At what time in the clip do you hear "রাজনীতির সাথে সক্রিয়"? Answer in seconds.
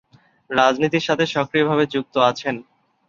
0.49-1.65